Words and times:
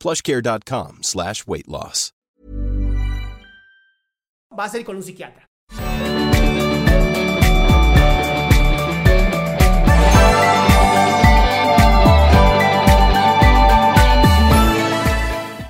plushcare.com 0.00 0.98
slash 1.02 1.46
weight 1.46 1.68
loss. 1.68 2.12
Va 4.58 4.64
a 4.64 4.68
ser 4.68 4.84
con 4.84 4.96
un 4.96 5.02
psiquiatra. 5.02 5.46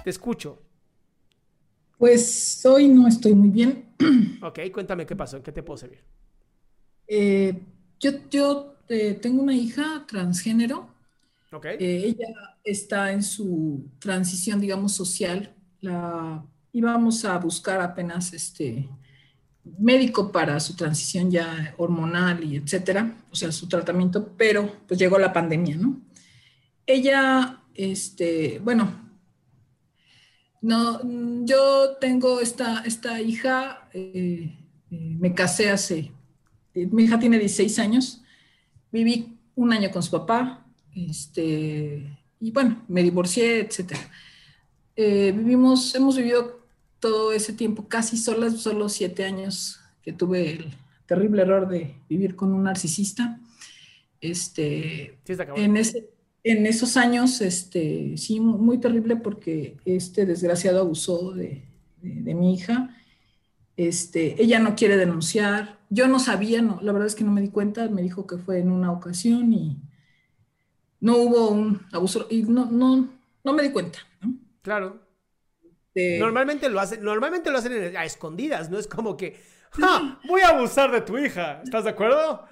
Te 0.05 0.11
escucho. 0.11 0.63
Pues 1.99 2.65
hoy 2.65 2.87
no 2.87 3.09
estoy 3.09 3.35
muy 3.35 3.49
bien. 3.49 3.95
Ok, 4.43 4.61
cuéntame 4.73 5.05
qué 5.05 5.17
pasó, 5.17 5.39
¿en 5.39 5.43
qué 5.43 5.51
te 5.51 5.65
puedo 5.65 5.79
servir? 5.79 6.05
Eh, 7.09 7.61
yo 7.99 8.11
yo 8.31 8.77
eh, 8.89 9.15
tengo 9.15 9.43
una 9.43 9.55
hija 9.55 10.05
transgénero. 10.07 10.96
Ok. 11.57 11.65
Eh, 11.65 11.79
ella 11.79 12.59
está 12.63 13.13
en 13.13 13.23
su 13.23 13.89
transición, 13.99 14.61
digamos, 14.61 14.93
social. 14.93 15.55
La 15.81 16.45
íbamos 16.73 17.25
a 17.25 17.39
buscar 17.39 17.81
apenas 17.81 18.35
este 18.35 18.87
médico 19.79 20.31
para 20.31 20.61
su 20.61 20.77
transición 20.77 21.31
ya 21.31 21.75
hormonal 21.79 22.45
y 22.45 22.57
etcétera, 22.57 23.17
o 23.31 23.35
sea, 23.35 23.51
su 23.51 23.67
tratamiento, 23.67 24.35
pero 24.37 24.71
pues 24.87 25.01
llegó 25.01 25.19
la 25.19 25.33
pandemia, 25.33 25.77
¿no? 25.77 26.03
Ella, 26.85 27.63
este, 27.75 28.61
bueno, 28.63 28.93
no, 30.61 31.01
yo 31.47 31.97
tengo 31.99 32.41
esta, 32.41 32.83
esta 32.85 33.21
hija, 33.23 33.89
eh, 33.95 34.55
eh, 34.91 35.17
me 35.19 35.35
casé 35.35 35.71
hace, 35.71 36.13
mi 36.75 37.05
hija 37.05 37.19
tiene 37.19 37.39
16 37.39 37.79
años, 37.79 38.23
viví 38.93 39.39
un 39.55 39.73
año 39.73 39.91
con 39.91 40.03
su 40.03 40.11
papá, 40.11 40.66
este, 40.97 42.19
y 42.41 42.51
bueno, 42.53 42.85
me 42.89 43.03
divorcié, 43.03 43.61
etcétera. 43.61 44.01
Eh, 44.97 45.33
vivimos, 45.37 45.95
hemos 45.95 46.17
vivido 46.17 46.61
todo 47.01 47.33
ese 47.33 47.53
tiempo 47.53 47.89
casi 47.89 48.17
solas, 48.17 48.61
solo 48.63 48.89
siete 48.89 49.25
años 49.25 49.81
que 50.03 50.13
tuve 50.13 50.53
el 50.53 50.75
terrible 51.07 51.43
error 51.43 51.69
de 51.69 51.97
vivir 52.09 52.37
con 52.37 52.53
un 52.53 52.65
narcisista. 52.65 53.41
Este, 54.21 55.19
Sí, 55.25 55.35
en, 55.55 55.77
ese- 55.77 56.11
en 56.45 56.67
esos 56.67 56.97
años, 56.97 57.41
este, 57.41 58.17
sí, 58.17 58.41
mu- 58.41 58.59
muy 58.59 58.79
terrible 58.81 59.17
porque 59.17 59.77
este 59.85 60.27
desgraciado 60.27 60.81
abusó 60.81 61.33
de, 61.33 61.65
de- 62.03 62.23
de 62.23 62.35
mi 62.35 62.55
hija. 62.55 62.97
Este, 63.77 64.43
ella 64.43 64.59
no 64.59 64.75
quiere 64.77 64.97
denunciar. 64.97 65.79
Yo 65.91 66.09
no 66.09 66.19
sabía, 66.19 66.63
no, 66.63 66.81
la 66.83 66.93
verdad 66.93 67.07
es 67.09 67.15
que 67.15 67.25
no 67.25 67.33
me 67.33 67.43
di 67.43 67.49
cuenta. 67.51 67.89
Me 67.91 68.03
dijo 68.03 68.27
que 68.27 68.39
fue 68.39 68.59
en 68.61 68.71
una 68.71 68.93
ocasión 68.93 69.53
y 69.53 69.79
no 71.01 71.17
hubo 71.19 71.51
un 71.51 71.81
abuso 71.93 72.27
y 72.31 72.43
no, 72.43 72.67
no, 72.71 73.09
no 73.45 73.53
me 73.53 73.63
di 73.63 73.71
cuenta. 73.71 73.99
¿no? 74.23 74.35
Claro. 74.63 75.01
De- 75.95 76.19
Normalmente 76.19 76.69
lo 76.69 76.79
hacen, 76.81 77.03
normalmente 77.03 77.51
lo 77.51 77.59
hacen 77.59 77.73
en- 77.73 77.97
a 77.97 78.05
escondidas, 78.05 78.71
no 78.71 78.79
es 78.79 78.87
como 78.87 79.17
que, 79.17 79.37
¡Ja! 79.73 80.21
Voy 80.29 80.41
a 80.43 80.51
abusar 80.51 80.91
de 80.91 81.01
tu 81.03 81.19
hija. 81.19 81.61
¿Estás 81.63 81.85
de 81.85 81.91
acuerdo? 81.91 82.47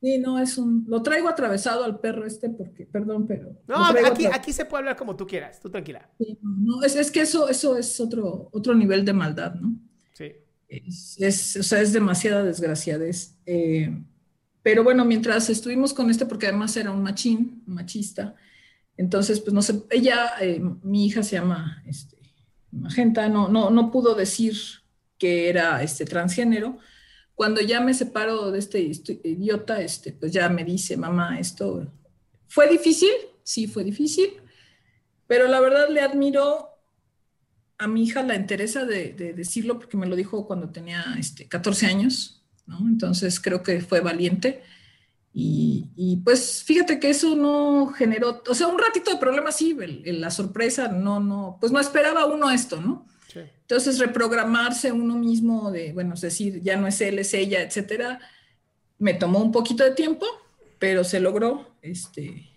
Sí, 0.00 0.18
no, 0.18 0.38
es 0.38 0.58
un. 0.58 0.84
Lo 0.86 1.02
traigo 1.02 1.28
atravesado 1.28 1.82
al 1.84 1.98
perro 1.98 2.26
este 2.26 2.50
porque, 2.50 2.86
perdón, 2.86 3.26
pero. 3.26 3.56
No, 3.66 3.84
aquí, 3.86 4.26
aquí 4.26 4.52
se 4.52 4.64
puede 4.66 4.82
hablar 4.82 4.96
como 4.96 5.16
tú 5.16 5.26
quieras, 5.26 5.58
tú 5.58 5.70
tranquila. 5.70 6.08
Sí, 6.18 6.38
no, 6.42 6.82
es, 6.82 6.94
es 6.94 7.10
que 7.10 7.22
eso, 7.22 7.48
eso 7.48 7.76
es 7.76 7.98
otro, 7.98 8.48
otro 8.52 8.74
nivel 8.74 9.04
de 9.04 9.12
maldad, 9.14 9.54
¿no? 9.54 9.74
Sí. 10.12 10.32
Es, 10.68 11.16
es- 11.18 11.56
o 11.56 11.62
sea, 11.62 11.80
es 11.80 11.92
demasiada 11.92 12.44
desgraciadez. 12.44 13.38
Eh, 13.46 13.90
pero 14.66 14.82
bueno, 14.82 15.04
mientras 15.04 15.48
estuvimos 15.48 15.94
con 15.94 16.10
este, 16.10 16.26
porque 16.26 16.48
además 16.48 16.76
era 16.76 16.90
un 16.90 17.00
machín, 17.00 17.62
machista, 17.66 18.34
entonces, 18.96 19.38
pues 19.38 19.54
no 19.54 19.62
sé, 19.62 19.84
ella, 19.90 20.32
eh, 20.40 20.60
mi 20.82 21.06
hija 21.06 21.22
se 21.22 21.36
llama 21.36 21.84
este, 21.86 22.16
Magenta, 22.72 23.28
no, 23.28 23.46
no, 23.46 23.70
no 23.70 23.92
pudo 23.92 24.16
decir 24.16 24.56
que 25.18 25.48
era 25.48 25.84
este, 25.84 26.04
transgénero. 26.04 26.78
Cuando 27.36 27.60
ya 27.60 27.80
me 27.80 27.94
separo 27.94 28.50
de 28.50 28.58
este 28.58 28.80
idiota, 29.22 29.80
este, 29.80 30.10
pues 30.10 30.32
ya 30.32 30.48
me 30.48 30.64
dice, 30.64 30.96
mamá, 30.96 31.38
esto 31.38 31.86
fue 32.48 32.68
difícil, 32.68 33.12
sí 33.44 33.68
fue 33.68 33.84
difícil, 33.84 34.30
pero 35.28 35.46
la 35.46 35.60
verdad 35.60 35.90
le 35.90 36.00
admiro 36.00 36.70
a 37.78 37.86
mi 37.86 38.02
hija 38.02 38.24
la 38.24 38.34
entereza 38.34 38.84
de, 38.84 39.12
de 39.12 39.32
decirlo 39.32 39.78
porque 39.78 39.96
me 39.96 40.08
lo 40.08 40.16
dijo 40.16 40.44
cuando 40.44 40.70
tenía 40.70 41.04
este, 41.16 41.46
14 41.46 41.86
años, 41.86 42.42
¿no? 42.66 42.78
Entonces 42.88 43.40
creo 43.40 43.62
que 43.62 43.80
fue 43.80 44.00
valiente. 44.00 44.62
Y, 45.38 45.90
y, 45.96 46.16
pues 46.18 46.62
fíjate 46.64 46.98
que 46.98 47.10
eso 47.10 47.36
no 47.36 47.88
generó, 47.88 48.42
o 48.48 48.54
sea, 48.54 48.68
un 48.68 48.78
ratito 48.78 49.10
de 49.10 49.18
problema 49.18 49.52
sí, 49.52 49.76
el- 49.78 50.02
el- 50.06 50.20
la 50.22 50.30
sorpresa, 50.30 50.88
no, 50.88 51.20
no, 51.20 51.58
pues 51.60 51.72
no 51.72 51.78
esperaba 51.78 52.24
uno 52.24 52.50
esto, 52.50 52.80
¿no? 52.80 53.06
Sí. 53.30 53.40
Entonces 53.60 53.98
reprogramarse 53.98 54.92
uno 54.92 55.14
mismo 55.16 55.70
de, 55.70 55.92
bueno, 55.92 56.14
es 56.14 56.22
decir, 56.22 56.62
ya 56.62 56.78
no 56.78 56.86
es 56.86 57.00
él, 57.02 57.18
es 57.18 57.34
ella, 57.34 57.60
etcétera, 57.60 58.18
me 58.98 59.12
tomó 59.12 59.40
un 59.40 59.52
poquito 59.52 59.84
de 59.84 59.90
tiempo, 59.90 60.24
pero 60.78 61.04
se 61.04 61.20
logró. 61.20 61.68
Este, 61.82 62.50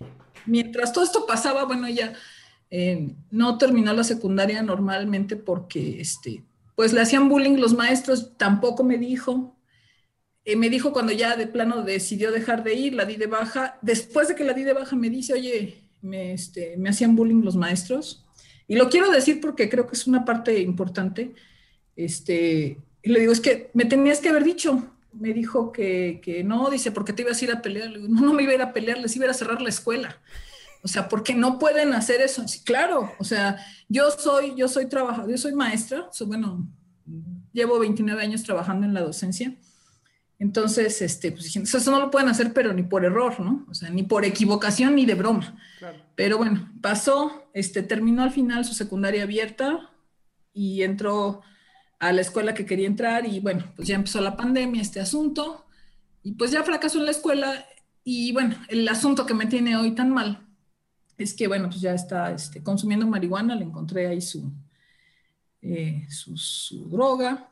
mientras 0.45 0.93
todo 0.93 1.03
esto 1.03 1.25
pasaba, 1.27 1.65
bueno, 1.65 1.85
ella 1.85 2.13
eh, 2.71 3.13
no 3.29 3.57
terminó 3.57 3.91
la 3.93 4.05
secundaria 4.05 4.61
normalmente 4.63 5.35
porque, 5.35 5.99
este, 5.99 6.43
pues 6.75 6.93
le 6.93 7.01
hacían 7.01 7.27
bullying 7.27 7.57
los 7.57 7.73
maestros, 7.73 8.37
tampoco 8.37 8.85
me 8.85 8.97
dijo. 8.97 9.53
Eh, 10.45 10.55
me 10.55 10.69
dijo 10.69 10.91
cuando 10.91 11.11
ya 11.11 11.35
de 11.35 11.47
plano 11.47 11.83
decidió 11.83 12.31
dejar 12.31 12.63
de 12.63 12.73
ir, 12.73 12.93
la 12.93 13.05
di 13.05 13.15
de 13.15 13.27
baja. 13.27 13.77
Después 13.81 14.27
de 14.27 14.35
que 14.35 14.43
la 14.43 14.53
di 14.53 14.63
de 14.63 14.73
baja 14.73 14.95
me 14.95 15.09
dice, 15.09 15.33
oye, 15.33 15.83
me, 16.01 16.33
este, 16.33 16.77
me 16.77 16.89
hacían 16.89 17.15
bullying 17.15 17.43
los 17.43 17.55
maestros. 17.55 18.25
Y 18.67 18.75
lo 18.75 18.89
quiero 18.89 19.11
decir 19.11 19.41
porque 19.41 19.69
creo 19.69 19.87
que 19.87 19.95
es 19.95 20.07
una 20.07 20.25
parte 20.25 20.59
importante. 20.59 21.33
Este, 21.95 22.77
y 23.01 23.09
le 23.09 23.19
digo, 23.19 23.31
es 23.31 23.41
que 23.41 23.71
me 23.73 23.85
tenías 23.85 24.19
que 24.19 24.29
haber 24.29 24.43
dicho. 24.43 24.95
Me 25.11 25.33
dijo 25.33 25.71
que, 25.71 26.21
que 26.23 26.43
no, 26.43 26.69
dice, 26.69 26.91
porque 26.91 27.13
te 27.13 27.23
ibas 27.23 27.41
a 27.41 27.45
ir 27.45 27.51
a 27.51 27.61
pelear. 27.61 27.91
No, 27.97 28.33
me 28.33 28.43
iba 28.43 28.51
a 28.51 28.55
ir 28.55 28.61
a 28.61 28.73
pelear, 28.73 28.99
les 28.99 29.15
iba 29.15 29.29
a 29.29 29.33
cerrar 29.33 29.61
la 29.61 29.69
escuela. 29.69 30.19
O 30.81 30.87
sea, 30.87 31.09
porque 31.09 31.33
no 31.33 31.59
pueden 31.59 31.93
hacer 31.93 32.21
eso. 32.21 32.47
Sí, 32.47 32.61
claro, 32.63 33.11
o 33.19 33.23
sea, 33.23 33.57
yo 33.89 34.09
soy, 34.11 34.53
yo 34.55 34.67
soy 34.67 34.87
trabajadora, 34.87 35.31
yo 35.31 35.37
soy 35.37 35.53
maestra, 35.53 36.07
so, 36.11 36.25
bueno, 36.25 36.67
llevo 37.51 37.79
29 37.79 38.21
años 38.21 38.43
trabajando 38.43 38.85
en 38.85 38.93
la 38.93 39.01
docencia. 39.01 39.55
Entonces, 40.39 41.01
este, 41.01 41.33
pues 41.33 41.53
eso 41.55 41.91
no 41.91 41.99
lo 41.99 42.09
pueden 42.09 42.29
hacer, 42.29 42.53
pero 42.53 42.73
ni 42.73 42.83
por 42.83 43.03
error, 43.03 43.39
¿no? 43.41 43.65
O 43.69 43.73
sea, 43.73 43.89
ni 43.89 44.03
por 44.03 44.23
equivocación 44.23 44.95
ni 44.95 45.05
de 45.05 45.15
broma. 45.15 45.57
Claro. 45.79 45.97
Pero 46.15 46.37
bueno, 46.37 46.71
pasó, 46.81 47.49
este, 47.53 47.83
terminó 47.83 48.23
al 48.23 48.31
final 48.31 48.63
su 48.63 48.73
secundaria 48.73 49.23
abierta 49.23 49.91
y 50.53 50.83
entró 50.83 51.41
a 51.99 52.13
la 52.13 52.21
escuela 52.21 52.53
que 52.53 52.65
quería 52.65 52.87
entrar 52.87 53.25
y 53.25 53.41
bueno, 53.41 53.65
pues 53.75 53.89
ya 53.89 53.95
empezó 53.95 54.21
la 54.21 54.37
pandemia, 54.37 54.81
este 54.81 55.01
asunto, 55.01 55.65
y 56.23 56.31
pues 56.31 56.51
ya 56.51 56.63
fracasó 56.63 56.99
en 56.99 57.05
la 57.05 57.11
escuela 57.11 57.65
y 58.05 58.31
bueno, 58.31 58.55
el 58.69 58.87
asunto 58.87 59.25
que 59.25 59.33
me 59.33 59.45
tiene 59.45 59.75
hoy 59.75 59.91
tan 59.91 60.09
mal 60.09 60.47
es 61.17 61.33
que 61.33 61.47
bueno, 61.47 61.67
pues 61.67 61.81
ya 61.81 61.93
está 61.93 62.31
este, 62.31 62.63
consumiendo 62.63 63.05
marihuana, 63.05 63.53
le 63.55 63.65
encontré 63.65 64.07
ahí 64.07 64.21
su, 64.21 64.49
eh, 65.61 66.07
su, 66.09 66.89
droga. 66.89 67.51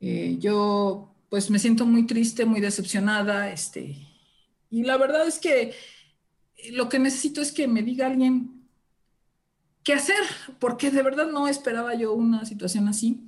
Eh, 0.00 0.36
yo 0.38 1.14
pues 1.28 1.50
me 1.50 1.58
siento 1.58 1.86
muy 1.86 2.06
triste, 2.06 2.44
muy 2.44 2.60
decepcionada, 2.60 3.50
este, 3.50 3.96
y 4.70 4.82
la 4.82 4.96
verdad 4.96 5.26
es 5.26 5.38
que 5.38 5.74
lo 6.72 6.88
que 6.88 6.98
necesito 6.98 7.40
es 7.40 7.52
que 7.52 7.68
me 7.68 7.82
diga 7.82 8.06
alguien 8.06 8.56
qué 9.82 9.92
hacer, 9.92 10.22
porque 10.58 10.90
de 10.90 11.02
verdad 11.02 11.30
no 11.30 11.46
esperaba 11.46 11.94
yo 11.94 12.12
una 12.12 12.44
situación 12.44 12.88
así. 12.88 13.20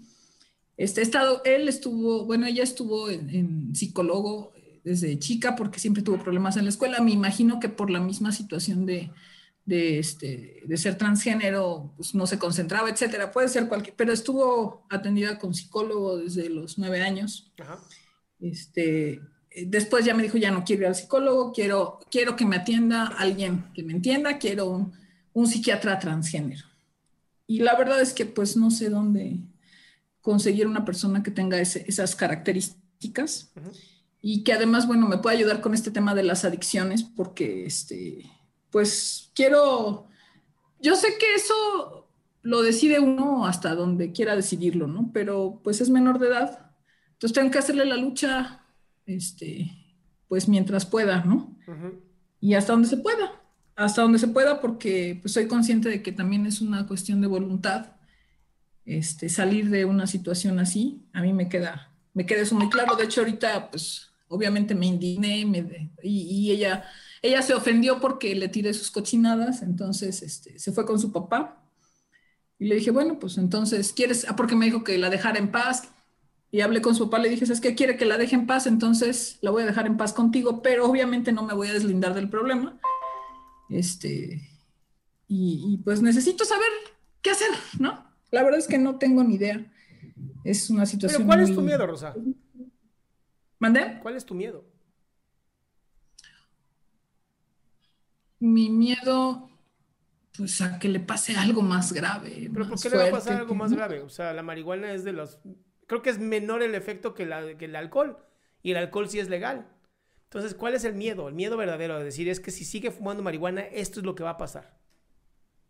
Este 0.76 1.02
estado, 1.02 1.42
él 1.44 1.68
estuvo, 1.68 2.24
bueno, 2.24 2.46
ella 2.46 2.62
estuvo 2.62 3.10
en, 3.10 3.74
psicólogo 3.74 4.52
desde 4.84 5.18
chica 5.18 5.54
porque 5.56 5.80
siempre 5.80 6.02
tuvo 6.02 6.18
problemas 6.18 6.56
en 6.56 6.64
la 6.64 6.70
escuela. 6.70 7.00
Me 7.00 7.12
imagino 7.12 7.60
que 7.60 7.68
por 7.68 7.90
la 7.90 8.00
misma 8.00 8.32
situación 8.32 8.86
de, 8.86 9.10
de, 9.68 9.98
este, 9.98 10.62
de 10.64 10.76
ser 10.78 10.96
transgénero, 10.96 11.92
pues 11.94 12.14
no 12.14 12.26
se 12.26 12.38
concentraba, 12.38 12.88
etcétera. 12.88 13.30
Puede 13.30 13.48
ser 13.48 13.68
cualquier, 13.68 13.94
pero 13.94 14.14
estuvo 14.14 14.86
atendida 14.88 15.38
con 15.38 15.52
psicólogo 15.52 16.16
desde 16.16 16.48
los 16.48 16.78
nueve 16.78 17.02
años. 17.02 17.52
Este, 18.40 19.20
después 19.66 20.06
ya 20.06 20.14
me 20.14 20.22
dijo, 20.22 20.38
ya 20.38 20.50
no 20.50 20.64
quiero 20.64 20.82
ir 20.82 20.88
al 20.88 20.94
psicólogo, 20.94 21.52
quiero, 21.52 22.00
quiero 22.10 22.34
que 22.34 22.46
me 22.46 22.56
atienda 22.56 23.08
alguien 23.08 23.66
que 23.74 23.82
me 23.82 23.92
entienda, 23.92 24.38
quiero 24.38 24.70
un, 24.70 24.92
un 25.34 25.46
psiquiatra 25.46 25.98
transgénero. 25.98 26.64
Y 27.46 27.58
la 27.58 27.76
verdad 27.76 28.00
es 28.00 28.14
que 28.14 28.24
pues 28.24 28.56
no 28.56 28.70
sé 28.70 28.88
dónde 28.88 29.36
conseguir 30.22 30.66
una 30.66 30.86
persona 30.86 31.22
que 31.22 31.30
tenga 31.30 31.60
esas 31.60 32.16
características 32.16 33.52
y 34.22 34.44
que 34.44 34.54
además, 34.54 34.86
bueno, 34.86 35.06
me 35.06 35.18
pueda 35.18 35.36
ayudar 35.36 35.60
con 35.60 35.74
este 35.74 35.90
tema 35.90 36.14
de 36.14 36.22
las 36.22 36.46
adicciones 36.46 37.02
porque, 37.02 37.66
este, 37.66 38.30
pues 38.70 39.30
quiero, 39.34 40.08
yo 40.80 40.96
sé 40.96 41.16
que 41.18 41.34
eso 41.34 42.08
lo 42.42 42.62
decide 42.62 43.00
uno 43.00 43.46
hasta 43.46 43.74
donde 43.74 44.12
quiera 44.12 44.36
decidirlo, 44.36 44.86
¿no? 44.86 45.10
Pero 45.12 45.60
pues 45.62 45.80
es 45.80 45.90
menor 45.90 46.18
de 46.18 46.28
edad. 46.28 46.72
Entonces 47.12 47.34
tengo 47.34 47.50
que 47.50 47.58
hacerle 47.58 47.84
la 47.84 47.96
lucha, 47.96 48.64
este, 49.06 49.70
pues 50.28 50.48
mientras 50.48 50.86
pueda, 50.86 51.24
¿no? 51.24 51.56
Y 52.40 52.54
hasta 52.54 52.72
donde 52.72 52.88
se 52.88 52.96
pueda, 52.96 53.42
hasta 53.74 54.02
donde 54.02 54.18
se 54.18 54.28
pueda 54.28 54.60
porque 54.60 55.18
pues 55.20 55.34
soy 55.34 55.48
consciente 55.48 55.88
de 55.88 56.02
que 56.02 56.12
también 56.12 56.46
es 56.46 56.60
una 56.60 56.86
cuestión 56.86 57.20
de 57.20 57.26
voluntad, 57.26 57.96
este, 58.84 59.28
salir 59.28 59.68
de 59.68 59.84
una 59.84 60.06
situación 60.06 60.58
así. 60.58 61.02
A 61.12 61.22
mí 61.22 61.32
me 61.32 61.48
queda, 61.48 61.92
me 62.14 62.24
queda 62.24 62.42
eso 62.42 62.54
muy 62.54 62.70
claro. 62.70 62.96
De 62.96 63.04
hecho, 63.04 63.20
ahorita, 63.20 63.70
pues 63.70 64.10
obviamente 64.28 64.74
me 64.74 64.86
indigné 64.86 65.44
y, 66.02 66.50
ella, 66.50 66.84
ella 67.22 67.42
se 67.42 67.54
ofendió 67.54 68.00
porque 68.00 68.34
le 68.34 68.48
tiré 68.48 68.72
sus 68.74 68.90
cochinadas, 68.90 69.62
entonces 69.62 70.22
este, 70.22 70.58
se 70.58 70.72
fue 70.72 70.86
con 70.86 70.98
su 70.98 71.12
papá. 71.12 71.64
Y 72.58 72.66
le 72.66 72.76
dije, 72.76 72.90
bueno, 72.90 73.18
pues 73.18 73.38
entonces, 73.38 73.92
¿quieres? 73.92 74.26
Ah, 74.28 74.36
porque 74.36 74.56
me 74.56 74.66
dijo 74.66 74.82
que 74.84 74.98
la 74.98 75.10
dejara 75.10 75.38
en 75.38 75.50
paz. 75.50 75.88
Y 76.50 76.62
hablé 76.62 76.80
con 76.80 76.94
su 76.94 77.10
papá, 77.10 77.22
le 77.22 77.28
dije, 77.28 77.44
¿sabes 77.44 77.60
qué? 77.60 77.74
Quiere 77.74 77.96
que 77.96 78.06
la 78.06 78.16
deje 78.16 78.34
en 78.34 78.46
paz, 78.46 78.66
entonces 78.66 79.38
la 79.42 79.50
voy 79.50 79.64
a 79.64 79.66
dejar 79.66 79.86
en 79.86 79.98
paz 79.98 80.14
contigo, 80.14 80.62
pero 80.62 80.86
obviamente 80.86 81.30
no 81.30 81.42
me 81.42 81.52
voy 81.52 81.68
a 81.68 81.74
deslindar 81.74 82.14
del 82.14 82.30
problema. 82.30 82.78
Este, 83.68 84.48
y, 85.28 85.76
pues 85.84 86.00
necesito 86.00 86.46
saber 86.46 86.70
qué 87.20 87.30
hacer, 87.30 87.50
¿no? 87.78 88.06
La 88.30 88.42
verdad 88.42 88.58
es 88.58 88.66
que 88.66 88.78
no 88.78 88.96
tengo 88.96 89.22
ni 89.22 89.34
idea. 89.34 89.70
Es 90.42 90.70
una 90.70 90.86
situación. 90.86 91.22
¿Pero 91.22 91.26
cuál 91.26 91.40
es 91.40 91.54
tu 91.54 91.60
miedo, 91.60 91.86
Rosa? 91.86 92.14
¿Mandé? 93.58 93.98
¿Cuál 94.02 94.16
es 94.16 94.24
tu 94.24 94.34
miedo? 94.34 94.64
Mi 98.40 98.70
miedo, 98.70 99.50
pues 100.37 100.61
a 100.61 100.79
que 100.79 100.88
le 100.88 101.00
pase 101.00 101.37
algo 101.37 101.62
más 101.62 101.93
grave. 101.93 102.49
¿Pero 102.52 102.69
por 102.69 102.81
qué 102.81 102.90
le 102.90 102.96
va 102.96 103.05
a 103.06 103.11
pasar 103.11 103.38
algo 103.38 103.55
más 103.55 103.73
grave? 103.73 104.00
O 104.00 104.08
sea, 104.08 104.32
la 104.32 104.43
marihuana 104.43 104.93
es 104.93 105.05
de 105.05 105.12
los. 105.12 105.38
Creo 105.87 106.02
que 106.02 106.11
es 106.11 106.19
menor 106.19 106.62
el 106.62 106.75
efecto 106.75 107.14
que, 107.14 107.26
la, 107.26 107.56
que 107.56 107.64
el 107.64 107.76
alcohol. 107.76 108.19
Y 108.62 108.73
el 108.73 108.76
alcohol 108.76 109.08
sí 109.08 109.19
es 109.19 109.29
legal. 109.29 109.67
Entonces, 110.25 110.55
¿cuál 110.55 110.75
es 110.75 110.85
el 110.85 110.94
miedo? 110.94 111.29
El 111.29 111.35
miedo 111.35 111.56
verdadero 111.56 111.99
de 111.99 112.05
decir 112.05 112.29
es 112.29 112.38
que 112.38 112.50
si 112.50 112.64
sigue 112.64 112.90
fumando 112.90 113.23
marihuana, 113.23 113.62
esto 113.62 114.00
es 114.00 114.06
lo 114.06 114.14
que 114.14 114.23
va 114.23 114.31
a 114.31 114.37
pasar. 114.37 114.79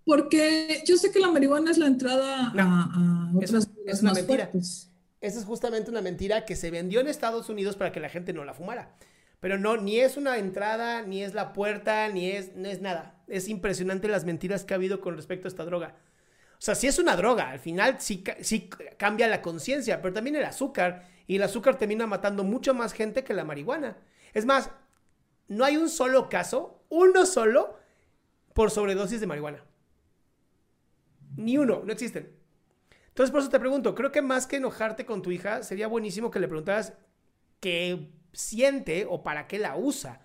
Porque 0.04 0.82
yo 0.86 0.96
sé 0.96 1.12
que 1.12 1.20
la 1.20 1.30
marihuana 1.30 1.70
es 1.70 1.78
la 1.78 1.86
entrada 1.86 2.52
a, 2.56 3.30
otras 3.36 3.68
es, 3.86 4.02
una 4.02 4.14
mentira. 4.14 4.50
Esa 5.20 5.38
es 5.38 5.44
justamente 5.44 5.90
una 5.90 6.00
mentira 6.00 6.44
que 6.44 6.56
se 6.56 6.70
vendió 6.70 7.00
en 7.00 7.08
Estados 7.08 7.48
Unidos 7.48 7.76
para 7.76 7.92
que 7.92 8.00
la 8.00 8.08
gente 8.08 8.32
no 8.32 8.44
la 8.44 8.54
fumara. 8.54 8.96
Pero 9.40 9.58
no, 9.58 9.76
ni 9.76 10.00
es 10.00 10.16
una 10.16 10.38
entrada, 10.38 11.02
ni 11.02 11.22
es 11.22 11.34
la 11.34 11.52
puerta, 11.52 12.08
ni 12.08 12.30
es, 12.30 12.54
no 12.56 12.68
es 12.68 12.80
nada. 12.80 13.22
Es 13.28 13.48
impresionante 13.48 14.08
las 14.08 14.24
mentiras 14.24 14.64
que 14.64 14.74
ha 14.74 14.76
habido 14.76 15.00
con 15.00 15.16
respecto 15.16 15.46
a 15.46 15.50
esta 15.50 15.64
droga. 15.64 15.94
O 16.54 16.60
sea, 16.60 16.74
sí 16.74 16.88
es 16.88 16.98
una 16.98 17.14
droga, 17.14 17.50
al 17.50 17.60
final 17.60 17.96
sí, 18.00 18.24
cambia 18.96 19.28
la 19.28 19.42
conciencia, 19.42 20.02
pero 20.02 20.12
también 20.12 20.34
el 20.34 20.44
azúcar. 20.44 21.04
Y 21.28 21.36
el 21.36 21.42
azúcar 21.42 21.78
termina 21.78 22.06
matando 22.06 22.42
mucho 22.42 22.74
más 22.74 22.92
gente 22.92 23.22
que 23.22 23.34
la 23.34 23.44
marihuana. 23.44 23.96
Es 24.34 24.44
más, 24.44 24.70
no 25.46 25.64
hay 25.64 25.76
un 25.76 25.88
solo 25.88 26.28
caso, 26.28 26.82
uno 26.88 27.26
solo, 27.26 27.78
por 28.54 28.72
sobredosis 28.72 29.20
de 29.20 29.26
marihuana. 29.26 29.64
Ni 31.36 31.58
uno, 31.58 31.82
no 31.84 31.92
existen. 31.92 32.34
Entonces, 33.08 33.30
por 33.30 33.40
eso 33.40 33.50
te 33.50 33.60
pregunto, 33.60 33.94
creo 33.94 34.10
que 34.10 34.22
más 34.22 34.48
que 34.48 34.56
enojarte 34.56 35.06
con 35.06 35.22
tu 35.22 35.30
hija, 35.30 35.62
sería 35.62 35.86
buenísimo 35.86 36.30
que 36.30 36.40
le 36.40 36.48
preguntaras 36.48 36.94
qué 37.60 38.10
siente 38.38 39.06
o 39.08 39.22
para 39.22 39.46
qué 39.46 39.58
la 39.58 39.76
usa. 39.76 40.20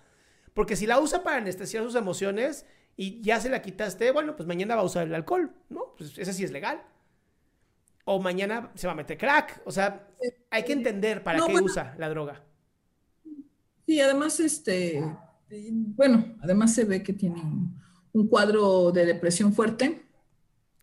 Porque 0.52 0.76
si 0.76 0.86
la 0.86 1.00
usa 1.00 1.22
para 1.22 1.38
anestesiar 1.38 1.82
sus 1.82 1.94
emociones 1.94 2.64
y 2.96 3.20
ya 3.22 3.40
se 3.40 3.48
la 3.48 3.60
quitaste, 3.60 4.12
bueno, 4.12 4.36
pues 4.36 4.46
mañana 4.46 4.76
va 4.76 4.82
a 4.82 4.84
usar 4.84 5.06
el 5.06 5.14
alcohol, 5.14 5.52
¿no? 5.68 5.94
Pues 5.96 6.16
ese 6.16 6.32
sí 6.32 6.44
es 6.44 6.52
legal. 6.52 6.82
O 8.04 8.20
mañana 8.20 8.70
se 8.74 8.86
va 8.86 8.92
a 8.92 8.96
meter 8.96 9.18
crack. 9.18 9.62
O 9.64 9.72
sea, 9.72 10.08
hay 10.50 10.64
que 10.64 10.74
entender 10.74 11.22
para 11.22 11.44
qué 11.44 11.54
usa 11.54 11.94
la 11.98 12.08
droga. 12.08 12.42
Sí, 13.86 14.00
además, 14.00 14.38
este, 14.40 15.02
bueno, 15.50 16.36
además 16.40 16.74
se 16.74 16.84
ve 16.84 17.02
que 17.02 17.12
tiene 17.12 17.42
un, 18.12 18.28
cuadro 18.28 18.92
de 18.92 19.06
depresión 19.06 19.52
fuerte. 19.52 20.02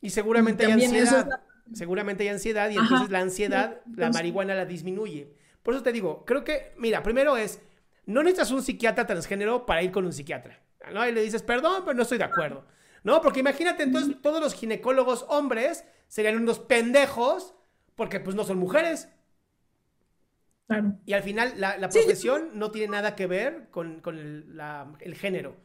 Y 0.01 0.10
seguramente 0.10 0.66
hay 0.66 0.74
ansiedad 0.74 1.30
seguramente 1.74 2.24
hay 2.24 2.30
ansiedad 2.30 2.69
y 2.69 2.77
entonces 2.77 3.10
la 3.10 3.19
ansiedad, 3.19 3.81
la 3.95 4.10
marihuana 4.10 4.56
la 4.56 4.66
disminuye. 4.66 5.34
Por 5.63 5.74
eso 5.74 5.84
te 5.84 5.92
digo, 5.92 6.25
creo 6.25 6.44
que, 6.44 6.74
mira, 6.78 7.04
primero 7.04 7.38
es, 7.38 7.62
no 8.06 8.24
necesitas 8.24 8.52
un 8.52 8.63
psiquiatra 8.63 9.06
transgénero 9.06 9.66
para 9.66 9.84
ir 9.84 9.92
con 9.92 10.06
un 10.06 10.13
psiquiatra. 10.13 10.60
¿no? 10.92 11.08
Y 11.08 11.12
le 11.12 11.22
dices, 11.22 11.44
perdón, 11.44 11.84
pero 11.86 11.96
no 11.96 12.04
estoy 12.04 12.18
de 12.18 12.24
acuerdo. 12.24 12.66
No, 13.04 13.22
porque 13.22 13.40
imagínate, 13.40 13.84
entonces 13.84 14.22
todos 14.22 14.42
los 14.42 14.54
ginecólogos 14.54 15.25
hombres 15.30 15.86
serían 16.08 16.38
unos 16.38 16.60
pendejos 16.60 17.56
porque 17.96 18.19
pues 18.19 18.36
no 18.36 18.44
son 18.44 18.58
mujeres. 18.58 19.10
Claro. 20.68 20.94
Y 21.06 21.13
al 21.13 21.24
final 21.24 21.53
la, 21.58 21.77
profesión 21.89 22.51
no 22.53 22.72
tiene 22.72 22.94
nada 22.94 23.15
que 23.15 23.27
ver 23.27 23.70
con, 23.72 24.01
el, 24.06 24.60
el, 25.00 25.15
género. 25.15 25.58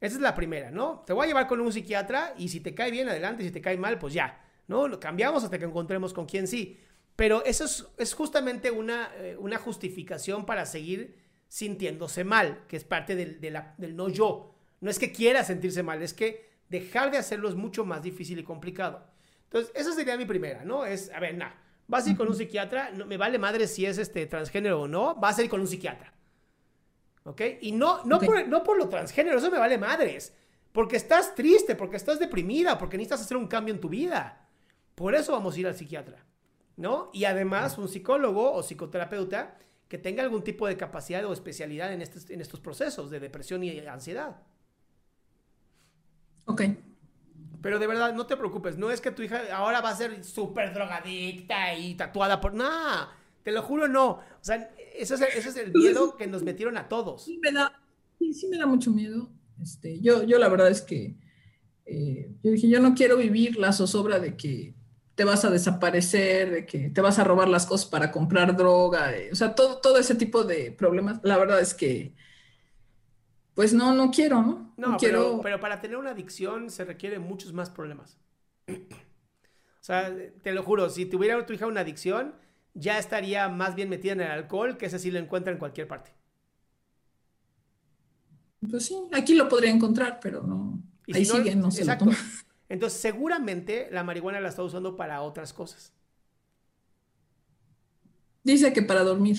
Esa 0.00 0.16
es 0.16 0.20
la 0.20 0.34
primera, 0.34 0.70
¿no? 0.70 1.02
Te 1.06 1.12
voy 1.12 1.24
a 1.24 1.28
llevar 1.28 1.46
con 1.46 1.60
un 1.60 1.72
psiquiatra 1.72 2.34
y 2.36 2.48
si 2.48 2.60
te 2.60 2.74
cae 2.74 2.90
bien, 2.90 3.08
adelante, 3.08 3.44
si 3.44 3.50
te 3.50 3.60
cae 3.60 3.78
mal, 3.78 3.98
pues 3.98 4.12
ya. 4.12 4.42
¿no? 4.66 4.88
Lo 4.88 5.00
cambiamos 5.00 5.44
hasta 5.44 5.58
que 5.58 5.64
encontremos 5.64 6.12
con 6.12 6.26
quién 6.26 6.46
sí. 6.46 6.78
Pero 7.22 7.44
eso 7.44 7.86
es, 7.98 8.14
justamente 8.14 8.72
una, 8.72 9.12
eh, 9.14 9.36
una, 9.38 9.56
justificación 9.56 10.44
para 10.44 10.66
seguir 10.66 11.22
sintiéndose 11.46 12.24
mal, 12.24 12.64
que 12.66 12.76
es 12.76 12.82
parte 12.82 13.14
del, 13.14 13.40
del 13.40 13.94
no 13.94 14.08
yo. 14.08 14.56
No 14.80 14.90
es 14.90 14.98
que 14.98 15.12
quiera 15.12 15.44
sentirse 15.44 15.84
mal, 15.84 16.02
es 16.02 16.14
que 16.14 16.50
dejar 16.68 17.12
de 17.12 17.18
hacerlo 17.18 17.48
es 17.48 17.54
mucho 17.54 17.84
más 17.84 18.02
difícil 18.02 18.40
y 18.40 18.42
complicado. 18.42 19.06
Entonces, 19.44 19.70
esa 19.76 19.92
sería 19.92 20.16
mi 20.16 20.24
primera, 20.24 20.64
¿no? 20.64 20.84
Es, 20.84 21.12
a 21.12 21.20
ver, 21.20 21.36
nada, 21.36 21.54
vas 21.86 22.08
a 22.08 22.10
ir 22.10 22.16
con 22.16 22.26
un 22.26 22.34
psiquiatra, 22.34 22.90
no, 22.90 23.06
me 23.06 23.16
vale 23.16 23.38
madre 23.38 23.68
si 23.68 23.86
es 23.86 23.98
este 23.98 24.26
transgénero 24.26 24.80
o 24.80 24.88
no, 24.88 25.14
vas 25.14 25.38
a 25.38 25.44
ir 25.44 25.48
con 25.48 25.60
un 25.60 25.68
psiquiatra. 25.68 26.12
¿Ok? 27.22 27.40
Y 27.60 27.70
no, 27.70 28.04
no, 28.04 28.18
por, 28.18 28.48
no 28.48 28.64
por 28.64 28.76
lo 28.76 28.88
transgénero, 28.88 29.38
eso 29.38 29.48
me 29.48 29.60
vale 29.60 29.78
madres. 29.78 30.34
Porque 30.72 30.96
estás 30.96 31.36
triste, 31.36 31.76
porque 31.76 31.98
estás 31.98 32.18
deprimida, 32.18 32.78
porque 32.78 32.96
necesitas 32.96 33.20
hacer 33.20 33.36
un 33.36 33.46
cambio 33.46 33.72
en 33.72 33.80
tu 33.80 33.88
vida. 33.88 34.48
Por 34.96 35.14
eso 35.14 35.30
vamos 35.30 35.54
a 35.54 35.60
ir 35.60 35.68
al 35.68 35.76
psiquiatra, 35.76 36.26
¿no? 36.82 37.10
Y 37.14 37.24
además 37.24 37.78
un 37.78 37.88
psicólogo 37.88 38.52
o 38.52 38.62
psicoterapeuta 38.62 39.56
que 39.88 39.98
tenga 39.98 40.22
algún 40.22 40.42
tipo 40.42 40.66
de 40.66 40.76
capacidad 40.76 41.24
o 41.24 41.32
especialidad 41.32 41.92
en 41.92 42.02
estos, 42.02 42.28
en 42.28 42.40
estos 42.40 42.58
procesos 42.58 43.08
de 43.08 43.20
depresión 43.20 43.62
y 43.62 43.78
ansiedad. 43.86 44.42
Ok. 46.46 46.62
Pero 47.62 47.78
de 47.78 47.86
verdad, 47.86 48.12
no 48.12 48.26
te 48.26 48.36
preocupes, 48.36 48.76
no 48.76 48.90
es 48.90 49.00
que 49.00 49.12
tu 49.12 49.22
hija 49.22 49.42
ahora 49.54 49.80
va 49.80 49.90
a 49.90 49.96
ser 49.96 50.24
súper 50.24 50.74
drogadicta 50.74 51.78
y 51.78 51.94
tatuada 51.94 52.40
por... 52.40 52.52
No, 52.52 53.08
te 53.44 53.52
lo 53.52 53.62
juro, 53.62 53.86
no. 53.86 54.08
O 54.10 54.20
sea, 54.40 54.74
ese 54.96 55.14
es 55.14 55.56
el, 55.56 55.72
miedo 55.72 56.16
que 56.16 56.26
nos 56.26 56.42
metieron 56.42 56.76
a 56.76 56.88
todos. 56.88 57.24
Sí 57.24 57.38
me 57.40 57.52
da, 57.52 57.80
sí, 58.18 58.48
me 58.50 58.58
da 58.58 58.66
mucho 58.66 58.90
miedo. 58.90 59.30
Este, 59.62 60.00
yo, 60.00 60.24
yo 60.24 60.38
la 60.38 60.48
verdad 60.48 60.68
es 60.68 60.82
que 60.82 61.14
eh, 61.86 62.34
yo 62.42 62.50
dije, 62.50 62.68
yo 62.68 62.80
no 62.80 62.94
quiero 62.94 63.18
vivir 63.18 63.56
la 63.56 63.72
zozobra 63.72 64.18
de 64.18 64.36
que 64.36 64.74
te 65.14 65.24
vas 65.24 65.44
a 65.44 65.50
desaparecer, 65.50 66.50
de 66.50 66.66
que 66.66 66.90
te 66.90 67.00
vas 67.00 67.18
a 67.18 67.24
robar 67.24 67.48
las 67.48 67.66
cosas 67.66 67.86
para 67.86 68.10
comprar 68.10 68.56
droga, 68.56 69.12
o 69.30 69.34
sea, 69.34 69.54
todo, 69.54 69.78
todo 69.78 69.98
ese 69.98 70.14
tipo 70.14 70.44
de 70.44 70.72
problemas, 70.72 71.20
la 71.22 71.36
verdad 71.36 71.60
es 71.60 71.74
que, 71.74 72.14
pues 73.54 73.74
no, 73.74 73.94
no 73.94 74.10
quiero, 74.10 74.42
¿no? 74.42 74.72
No, 74.76 74.96
quiero... 74.96 75.40
Pero, 75.42 75.60
para 75.60 75.80
tener 75.80 75.96
una 75.96 76.10
adicción 76.10 76.70
se 76.70 76.84
requieren 76.84 77.22
muchos 77.22 77.52
más 77.52 77.70
problemas. 77.70 78.18
O 79.82 79.84
sea, 79.84 80.14
te 80.44 80.52
lo 80.52 80.62
juro, 80.62 80.88
si 80.90 81.06
tuviera 81.06 81.44
tu 81.44 81.54
hija 81.54 81.66
una 81.66 81.80
adicción, 81.80 82.36
ya 82.72 83.00
estaría 83.00 83.48
más 83.48 83.74
bien 83.74 83.88
metida 83.88 84.12
en 84.12 84.20
el 84.20 84.30
alcohol, 84.30 84.76
que 84.76 84.86
ese 84.86 85.00
sí 85.00 85.10
lo 85.10 85.18
encuentra 85.18 85.52
en 85.52 85.58
cualquier 85.58 85.88
parte. 85.88 86.12
Pues 88.70 88.86
sí, 88.86 88.96
aquí 89.12 89.34
lo 89.34 89.48
podría 89.48 89.70
encontrar, 89.72 90.20
pero 90.22 90.44
no. 90.44 90.80
Ahí 91.12 91.24
sigue, 91.24 91.56
no 91.56 91.72
se 91.72 91.80
exacto. 91.80 92.04
lo 92.04 92.12
toma. 92.12 92.22
Entonces, 92.72 92.98
seguramente 92.98 93.88
la 93.90 94.02
marihuana 94.02 94.40
la 94.40 94.48
está 94.48 94.62
usando 94.62 94.96
para 94.96 95.20
otras 95.20 95.52
cosas. 95.52 95.92
Dice 98.42 98.72
que 98.72 98.80
para 98.80 99.02
dormir. 99.02 99.36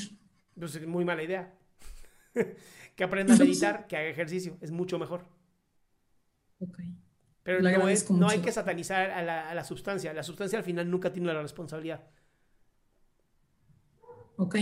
Pues 0.58 0.76
es 0.76 0.86
muy 0.86 1.04
mala 1.04 1.24
idea. 1.24 1.52
que 2.96 3.04
aprenda 3.04 3.34
a 3.34 3.38
meditar, 3.38 3.88
que 3.88 3.98
haga 3.98 4.08
ejercicio. 4.08 4.56
Es 4.62 4.70
mucho 4.70 5.00
mejor. 5.00 5.26
Ok. 6.60 6.78
Pero 7.42 7.60
no, 8.12 8.30
hay 8.30 8.40
que 8.40 8.52
satanizar 8.52 9.10
a 9.10 9.24
la, 9.24 9.50
a 9.50 9.56
la, 9.56 9.64
sustancia. 9.64 10.14
La 10.14 10.22
sustancia 10.22 10.60
al 10.60 10.64
final 10.64 10.92
nunca 10.92 11.12
tiene 11.12 11.34
la 11.34 11.42
responsabilidad. 11.42 12.04
Ok. 14.38 14.58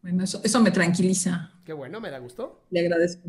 Bueno, 0.00 0.22
eso, 0.22 0.40
eso 0.44 0.60
me 0.60 0.70
tranquiliza. 0.70 1.60
Qué 1.64 1.72
bueno, 1.72 2.00
me 2.00 2.08
da 2.08 2.20
gusto. 2.20 2.66
Le 2.70 2.78
agradezco. 2.78 3.28